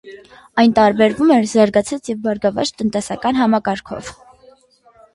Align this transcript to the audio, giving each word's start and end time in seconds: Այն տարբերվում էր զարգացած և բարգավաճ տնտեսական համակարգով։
Այն 0.63 0.71
տարբերվում 0.79 1.35
էր 1.35 1.45
զարգացած 1.51 2.11
և 2.13 2.25
բարգավաճ 2.25 2.75
տնտեսական 2.83 3.41
համակարգով։ 3.45 4.15